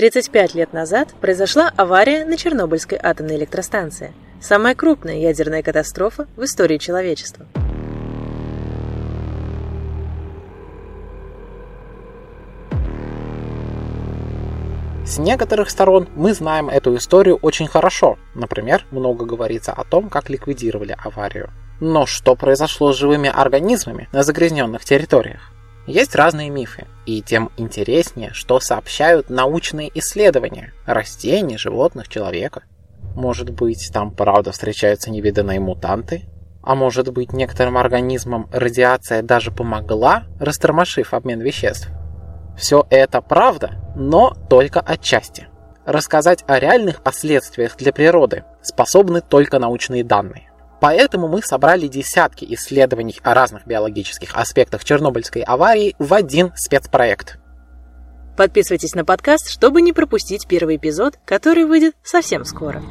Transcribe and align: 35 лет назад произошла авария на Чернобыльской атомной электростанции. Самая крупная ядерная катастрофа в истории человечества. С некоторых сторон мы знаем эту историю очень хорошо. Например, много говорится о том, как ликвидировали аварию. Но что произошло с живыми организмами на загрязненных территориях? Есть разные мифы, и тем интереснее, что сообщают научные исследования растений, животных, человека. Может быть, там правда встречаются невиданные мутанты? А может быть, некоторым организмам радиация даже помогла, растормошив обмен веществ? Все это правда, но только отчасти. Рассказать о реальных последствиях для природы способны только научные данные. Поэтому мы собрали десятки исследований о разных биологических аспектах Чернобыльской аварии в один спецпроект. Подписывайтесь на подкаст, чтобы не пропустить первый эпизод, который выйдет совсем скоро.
35 0.00 0.54
лет 0.54 0.72
назад 0.72 1.12
произошла 1.20 1.70
авария 1.76 2.24
на 2.24 2.38
Чернобыльской 2.38 2.98
атомной 3.02 3.36
электростанции. 3.36 4.14
Самая 4.40 4.74
крупная 4.74 5.18
ядерная 5.18 5.62
катастрофа 5.62 6.26
в 6.36 6.44
истории 6.44 6.78
человечества. 6.78 7.44
С 15.04 15.18
некоторых 15.18 15.68
сторон 15.68 16.08
мы 16.16 16.32
знаем 16.32 16.70
эту 16.70 16.96
историю 16.96 17.36
очень 17.36 17.66
хорошо. 17.66 18.16
Например, 18.34 18.86
много 18.90 19.26
говорится 19.26 19.74
о 19.74 19.84
том, 19.84 20.08
как 20.08 20.30
ликвидировали 20.30 20.96
аварию. 21.04 21.50
Но 21.78 22.06
что 22.06 22.36
произошло 22.36 22.94
с 22.94 22.96
живыми 22.96 23.28
организмами 23.28 24.08
на 24.12 24.22
загрязненных 24.22 24.82
территориях? 24.82 25.49
Есть 25.86 26.14
разные 26.14 26.50
мифы, 26.50 26.86
и 27.06 27.22
тем 27.22 27.50
интереснее, 27.56 28.32
что 28.32 28.60
сообщают 28.60 29.30
научные 29.30 29.90
исследования 29.98 30.72
растений, 30.86 31.58
животных, 31.58 32.08
человека. 32.08 32.62
Может 33.14 33.50
быть, 33.50 33.90
там 33.92 34.12
правда 34.12 34.52
встречаются 34.52 35.10
невиданные 35.10 35.58
мутанты? 35.58 36.24
А 36.62 36.74
может 36.74 37.10
быть, 37.12 37.32
некоторым 37.32 37.78
организмам 37.78 38.48
радиация 38.52 39.22
даже 39.22 39.50
помогла, 39.50 40.24
растормошив 40.38 41.14
обмен 41.14 41.40
веществ? 41.40 41.88
Все 42.56 42.86
это 42.90 43.22
правда, 43.22 43.92
но 43.96 44.34
только 44.48 44.80
отчасти. 44.80 45.48
Рассказать 45.86 46.44
о 46.46 46.60
реальных 46.60 47.02
последствиях 47.02 47.76
для 47.76 47.92
природы 47.92 48.44
способны 48.62 49.22
только 49.22 49.58
научные 49.58 50.04
данные. 50.04 50.49
Поэтому 50.80 51.28
мы 51.28 51.42
собрали 51.42 51.86
десятки 51.86 52.46
исследований 52.54 53.20
о 53.22 53.34
разных 53.34 53.66
биологических 53.66 54.34
аспектах 54.34 54.82
Чернобыльской 54.84 55.42
аварии 55.42 55.94
в 55.98 56.14
один 56.14 56.52
спецпроект. 56.56 57.38
Подписывайтесь 58.36 58.94
на 58.94 59.04
подкаст, 59.04 59.50
чтобы 59.50 59.82
не 59.82 59.92
пропустить 59.92 60.46
первый 60.48 60.76
эпизод, 60.76 61.18
который 61.26 61.66
выйдет 61.66 61.94
совсем 62.02 62.46
скоро. 62.46 62.82